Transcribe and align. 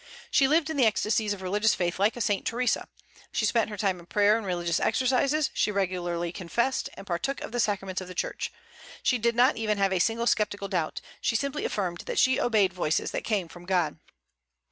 She 0.31 0.47
lived 0.47 0.71
in 0.71 0.77
the 0.77 0.85
ecstasies 0.87 1.31
of 1.31 1.43
religious 1.43 1.75
faith 1.75 1.99
like 1.99 2.17
a 2.17 2.21
Saint 2.21 2.43
Theresa. 2.43 2.87
She 3.31 3.45
spent 3.45 3.69
her 3.69 3.77
time 3.77 3.99
in 3.99 4.07
prayer 4.07 4.35
and 4.35 4.47
religious 4.47 4.79
exercises; 4.79 5.51
she 5.53 5.69
regularly 5.69 6.31
confessed, 6.31 6.89
and 6.95 7.05
partook 7.05 7.39
of 7.39 7.51
the 7.51 7.59
sacraments 7.59 8.01
of 8.01 8.07
the 8.07 8.15
Church. 8.15 8.51
She 9.03 9.19
did 9.19 9.35
not 9.35 9.57
even 9.57 9.77
have 9.77 9.93
a 9.93 9.99
single 9.99 10.25
sceptical 10.25 10.67
doubt; 10.69 11.01
she 11.21 11.35
simply 11.35 11.65
affirmed 11.65 11.99
that 12.07 12.17
she 12.17 12.39
obeyed 12.39 12.73
voices 12.73 13.11
that 13.11 13.23
came 13.23 13.47
from 13.47 13.65
God. 13.67 13.99